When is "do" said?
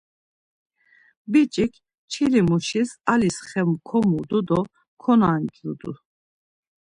4.47-4.59